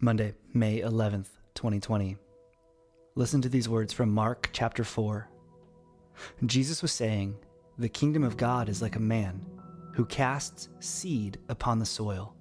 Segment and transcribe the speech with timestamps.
[0.00, 1.26] Monday, May 11th,
[1.56, 2.16] 2020.
[3.16, 5.28] Listen to these words from Mark chapter 4.
[6.46, 7.34] Jesus was saying,
[7.78, 9.44] The kingdom of God is like a man
[9.94, 12.36] who casts seed upon the soil.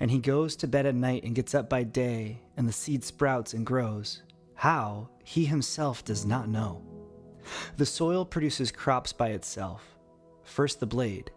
[0.00, 3.04] And he goes to bed at night and gets up by day, and the seed
[3.04, 4.22] sprouts and grows.
[4.54, 6.82] How, he himself does not know.
[7.76, 9.98] The soil produces crops by itself
[10.44, 11.30] first the blade,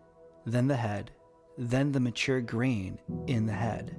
[0.45, 1.11] then the head,
[1.57, 2.97] then the mature grain
[3.27, 3.97] in the head.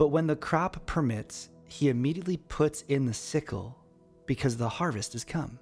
[0.00, 3.76] But when the crop permits, he immediately puts in the sickle
[4.24, 5.58] because the harvest is come.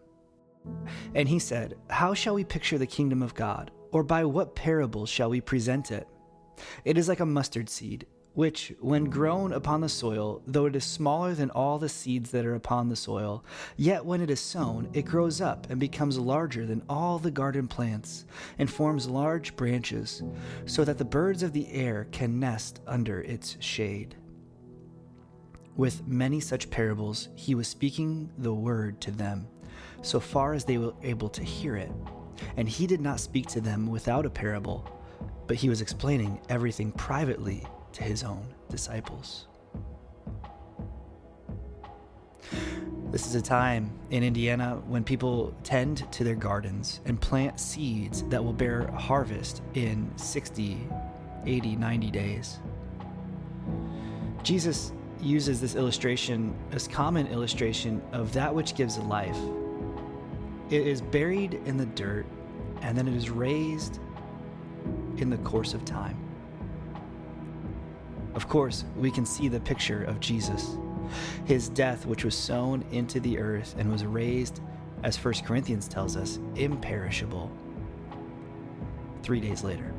[1.12, 3.72] And he said, How shall we picture the kingdom of God?
[3.90, 6.06] Or by what parable shall we present it?
[6.84, 10.84] It is like a mustard seed, which, when grown upon the soil, though it is
[10.84, 13.44] smaller than all the seeds that are upon the soil,
[13.76, 17.66] yet when it is sown, it grows up and becomes larger than all the garden
[17.66, 18.24] plants,
[18.60, 20.22] and forms large branches,
[20.64, 24.14] so that the birds of the air can nest under its shade.
[25.78, 29.46] With many such parables, he was speaking the word to them,
[30.02, 31.92] so far as they were able to hear it.
[32.56, 34.90] And he did not speak to them without a parable,
[35.46, 39.46] but he was explaining everything privately to his own disciples.
[43.12, 48.24] This is a time in Indiana when people tend to their gardens and plant seeds
[48.24, 50.88] that will bear harvest in 60,
[51.46, 52.58] 80, 90 days.
[54.42, 59.38] Jesus uses this illustration as common illustration of that which gives life.
[60.70, 62.26] It is buried in the dirt
[62.82, 63.98] and then it is raised
[65.16, 66.16] in the course of time.
[68.34, 70.76] Of course, we can see the picture of Jesus,
[71.44, 74.60] his death, which was sown into the earth and was raised,
[75.02, 77.50] as 1 Corinthians tells us, imperishable
[79.22, 79.92] three days later.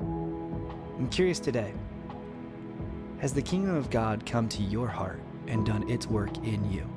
[0.00, 1.72] I'm curious today
[3.18, 6.88] has the kingdom of God come to your heart and done its work in you?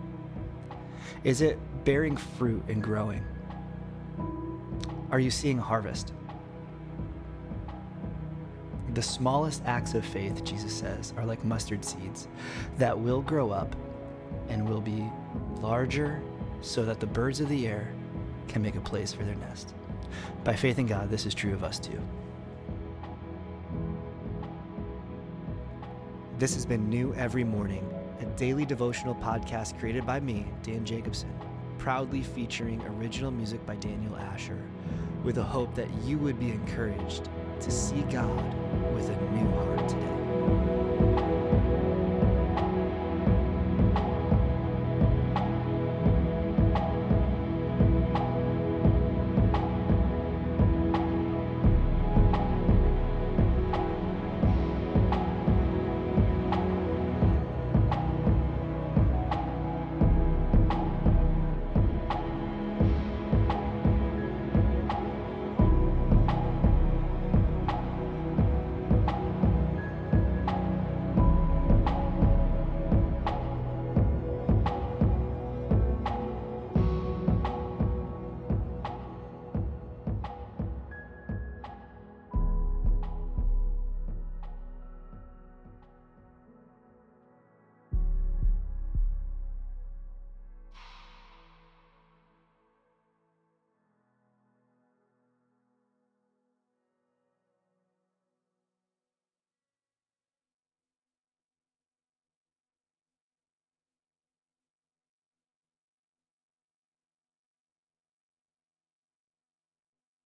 [1.24, 3.24] Is it bearing fruit and growing?
[5.12, 6.14] Are you seeing harvest?
[8.94, 12.28] The smallest acts of faith, Jesus says, are like mustard seeds
[12.78, 13.76] that will grow up
[14.50, 15.10] and will be
[15.60, 16.22] larger
[16.62, 17.94] so that the birds of the air
[18.48, 19.74] can make a place for their nest.
[20.44, 22.00] By faith in God, this is true of us too.
[26.42, 27.88] This has been New Every Morning,
[28.20, 31.32] a daily devotional podcast created by me, Dan Jacobson,
[31.78, 34.58] proudly featuring original music by Daniel Asher,
[35.24, 38.56] with a hope that you would be encouraged to see God
[38.96, 40.81] with a new heart today.